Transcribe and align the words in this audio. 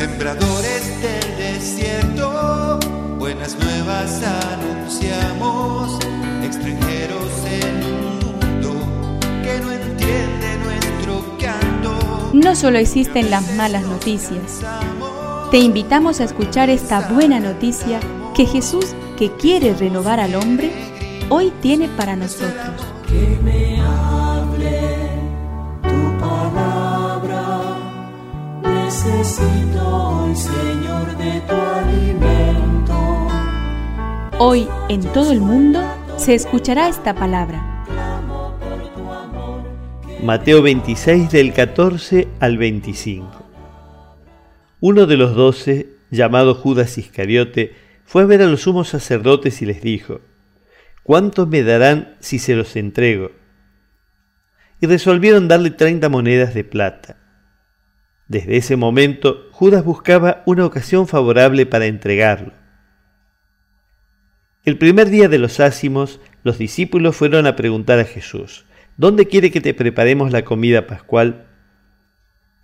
Sembradores 0.00 1.02
del 1.02 1.36
desierto, 1.36 2.78
buenas 3.18 3.54
nuevas 3.58 4.22
anunciamos, 4.22 5.98
extranjeros 6.42 7.30
en 7.44 7.84
un 7.84 8.18
mundo 8.18 9.20
que 9.42 9.60
no 9.60 9.70
entiende 9.70 10.56
nuestro 10.64 11.36
canto. 11.38 12.30
No 12.32 12.56
solo 12.56 12.78
existen 12.78 13.30
las 13.30 13.54
malas 13.56 13.82
noticias. 13.82 14.62
Te 15.50 15.58
invitamos 15.58 16.22
a 16.22 16.24
escuchar 16.24 16.70
esta 16.70 17.10
buena 17.10 17.38
noticia 17.38 18.00
que 18.34 18.46
Jesús, 18.46 18.94
que 19.18 19.30
quiere 19.32 19.74
renovar 19.74 20.18
al 20.18 20.34
hombre, 20.34 20.72
hoy 21.28 21.52
tiene 21.60 21.90
para 21.90 22.16
nosotros. 22.16 22.86
Que 23.06 23.38
me 23.42 23.82
Hoy 34.52 34.66
en 34.88 35.00
todo 35.12 35.30
el 35.30 35.38
mundo 35.38 35.80
se 36.16 36.34
escuchará 36.34 36.88
esta 36.88 37.14
palabra. 37.14 37.86
Mateo 40.24 40.60
26 40.60 41.30
del 41.30 41.52
14 41.52 42.26
al 42.40 42.58
25. 42.58 43.30
Uno 44.80 45.06
de 45.06 45.16
los 45.16 45.36
doce, 45.36 45.90
llamado 46.10 46.56
Judas 46.56 46.98
Iscariote, 46.98 47.76
fue 48.04 48.22
a 48.22 48.26
ver 48.26 48.42
a 48.42 48.46
los 48.46 48.62
sumos 48.62 48.88
sacerdotes 48.88 49.62
y 49.62 49.66
les 49.66 49.82
dijo, 49.82 50.20
¿cuánto 51.04 51.46
me 51.46 51.62
darán 51.62 52.16
si 52.18 52.40
se 52.40 52.56
los 52.56 52.74
entrego? 52.74 53.30
Y 54.80 54.88
resolvieron 54.88 55.46
darle 55.46 55.70
treinta 55.70 56.08
monedas 56.08 56.54
de 56.54 56.64
plata. 56.64 57.18
Desde 58.26 58.56
ese 58.56 58.74
momento, 58.74 59.46
Judas 59.52 59.84
buscaba 59.84 60.42
una 60.44 60.66
ocasión 60.66 61.06
favorable 61.06 61.66
para 61.66 61.86
entregarlo. 61.86 62.59
El 64.64 64.76
primer 64.76 65.08
día 65.08 65.28
de 65.28 65.38
los 65.38 65.58
ácimos, 65.58 66.20
los 66.42 66.58
discípulos 66.58 67.16
fueron 67.16 67.46
a 67.46 67.56
preguntar 67.56 67.98
a 67.98 68.04
Jesús, 68.04 68.66
¿dónde 68.98 69.26
quiere 69.26 69.50
que 69.50 69.60
te 69.60 69.72
preparemos 69.72 70.32
la 70.32 70.44
comida 70.44 70.86
pascual? 70.86 71.46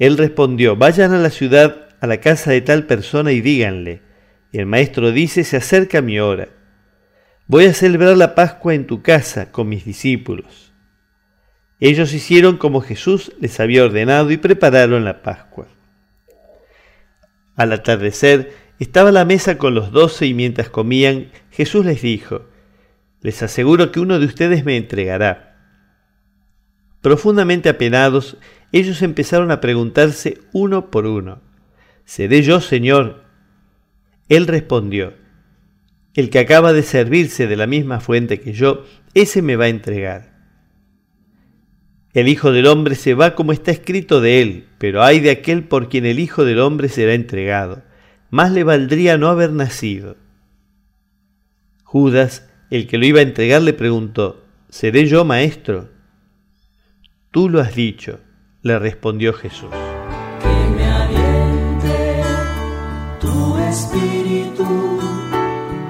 Él 0.00 0.18
respondió, 0.18 0.74
vayan 0.76 1.12
a 1.12 1.18
la 1.18 1.30
ciudad, 1.30 1.88
a 2.00 2.06
la 2.08 2.18
casa 2.18 2.50
de 2.50 2.62
tal 2.62 2.86
persona 2.86 3.30
y 3.30 3.40
díganle, 3.40 4.02
el 4.52 4.66
maestro 4.66 5.12
dice, 5.12 5.44
se 5.44 5.56
acerca 5.56 6.00
mi 6.00 6.20
hora. 6.20 6.48
Voy 7.46 7.66
a 7.66 7.74
celebrar 7.74 8.16
la 8.16 8.34
Pascua 8.34 8.74
en 8.74 8.86
tu 8.86 9.02
casa 9.02 9.50
con 9.50 9.68
mis 9.68 9.84
discípulos. 9.84 10.72
Ellos 11.80 12.14
hicieron 12.14 12.56
como 12.56 12.80
Jesús 12.80 13.32
les 13.40 13.58
había 13.60 13.84
ordenado 13.84 14.30
y 14.30 14.36
prepararon 14.36 15.04
la 15.04 15.22
Pascua. 15.22 15.66
Al 17.56 17.72
atardecer, 17.72 18.52
estaba 18.78 19.12
la 19.12 19.24
mesa 19.24 19.58
con 19.58 19.74
los 19.74 19.92
doce 19.92 20.26
y 20.26 20.34
mientras 20.34 20.68
comían, 20.68 21.30
Jesús 21.50 21.84
les 21.84 22.02
dijo, 22.02 22.46
les 23.20 23.42
aseguro 23.42 23.92
que 23.92 24.00
uno 24.00 24.18
de 24.18 24.26
ustedes 24.26 24.64
me 24.64 24.76
entregará. 24.76 25.56
Profundamente 27.00 27.68
apenados, 27.68 28.36
ellos 28.72 29.02
empezaron 29.02 29.50
a 29.50 29.60
preguntarse 29.60 30.40
uno 30.52 30.90
por 30.90 31.06
uno, 31.06 31.40
¿seré 32.04 32.42
yo, 32.42 32.60
Señor? 32.60 33.24
Él 34.28 34.46
respondió, 34.46 35.14
el 36.14 36.30
que 36.30 36.38
acaba 36.38 36.72
de 36.72 36.82
servirse 36.82 37.46
de 37.46 37.56
la 37.56 37.66
misma 37.66 38.00
fuente 38.00 38.40
que 38.40 38.52
yo, 38.52 38.84
ese 39.14 39.42
me 39.42 39.56
va 39.56 39.66
a 39.66 39.68
entregar. 39.68 40.34
El 42.12 42.28
Hijo 42.28 42.52
del 42.52 42.66
Hombre 42.66 42.94
se 42.94 43.14
va 43.14 43.34
como 43.34 43.52
está 43.52 43.72
escrito 43.72 44.20
de 44.20 44.40
él, 44.40 44.68
pero 44.78 45.02
hay 45.02 45.18
de 45.20 45.30
aquel 45.30 45.64
por 45.64 45.88
quien 45.88 46.06
el 46.06 46.20
Hijo 46.20 46.44
del 46.44 46.60
Hombre 46.60 46.88
será 46.88 47.14
entregado. 47.14 47.82
Más 48.34 48.50
le 48.50 48.64
valdría 48.64 49.16
no 49.16 49.28
haber 49.28 49.52
nacido. 49.52 50.16
Judas, 51.84 52.50
el 52.68 52.88
que 52.88 52.98
lo 52.98 53.06
iba 53.06 53.20
a 53.20 53.22
entregar, 53.22 53.62
le 53.62 53.74
preguntó, 53.74 54.42
¿Seré 54.68 55.06
yo 55.06 55.24
maestro? 55.24 55.88
Tú 57.30 57.48
lo 57.48 57.60
has 57.60 57.76
dicho, 57.76 58.18
le 58.62 58.76
respondió 58.80 59.34
Jesús. 59.34 59.70
Que 60.42 60.68
me 60.74 60.84
aliente 60.84 62.22
tu 63.20 63.56
espíritu. 63.56 65.00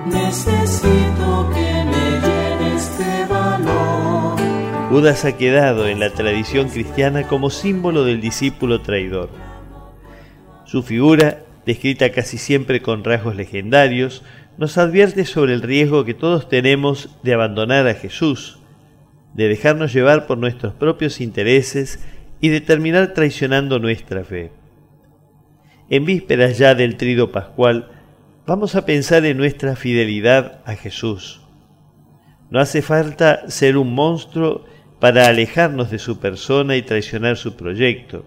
Necesito 0.05 1.51
que 1.55 1.85
me 1.87 2.21
llenes 2.21 2.99
de 2.99 3.25
valor. 3.25 4.39
Judas 4.91 5.25
ha 5.25 5.39
quedado 5.39 5.89
en 5.89 5.99
la 5.99 6.11
tradición 6.11 6.69
cristiana 6.69 7.27
como 7.27 7.49
símbolo 7.49 8.05
del 8.05 8.21
discípulo 8.21 8.83
traidor. 8.83 9.31
Su 10.67 10.83
figura, 10.83 11.44
descrita 11.67 12.11
casi 12.13 12.39
siempre 12.39 12.83
con 12.83 13.05
rasgos 13.05 13.37
legendarios, 13.37 14.23
nos 14.57 14.79
advierte 14.79 15.25
sobre 15.25 15.55
el 15.55 15.63
riesgo 15.63 16.05
que 16.05 16.15
todos 16.15 16.49
tenemos 16.49 17.11
de 17.23 17.35
abandonar 17.35 17.87
a 17.89 17.95
Jesús, 17.95 18.59
de 19.35 19.49
dejarnos 19.49 19.93
llevar 19.93 20.27
por 20.27 20.39
nuestros 20.39 20.75
propios 20.75 21.21
intereses 21.21 22.05
y 22.41 22.49
de 22.49 22.61
terminar 22.61 23.15
traicionando 23.15 23.79
nuestra 23.79 24.25
fe. 24.25 24.53
En 25.91 26.05
vísperas 26.05 26.59
ya 26.59 26.75
del 26.75 26.97
trido 26.97 27.33
pascual, 27.33 27.91
vamos 28.47 28.75
a 28.75 28.87
pensar 28.87 29.25
en 29.25 29.37
nuestra 29.37 29.77
fidelidad 29.77 30.61
a 30.65 30.77
Jesús. 30.77 31.43
No 32.51 32.61
hace 32.61 32.83
falta 32.83 33.51
ser 33.51 33.77
un 33.77 33.95
monstruo 33.95 34.65
para 35.01 35.27
alejarnos 35.27 35.91
de 35.91 35.99
su 35.99 36.21
persona 36.21 36.77
y 36.77 36.83
traicionar 36.83 37.37
su 37.37 37.57
proyecto. 37.57 38.25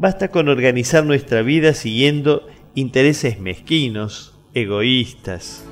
Basta 0.00 0.28
con 0.28 0.48
organizar 0.48 1.04
nuestra 1.04 1.42
vida 1.42 1.74
siguiendo 1.74 2.48
intereses 2.74 3.38
mezquinos, 3.38 4.32
egoístas. 4.54 5.62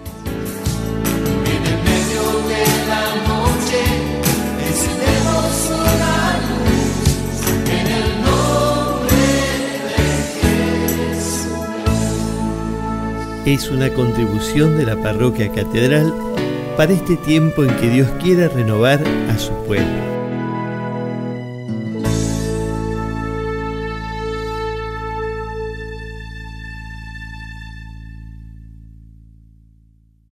Es 13.47 13.71
una 13.71 13.89
contribución 13.95 14.77
de 14.77 14.85
la 14.85 15.03
parroquia 15.03 15.51
catedral 15.51 16.13
para 16.77 16.93
este 16.93 17.17
tiempo 17.17 17.65
en 17.65 17.75
que 17.79 17.89
Dios 17.89 18.11
quiere 18.23 18.47
renovar 18.51 19.03
a 19.31 19.39
su 19.39 19.55
pueblo. 19.65 20.18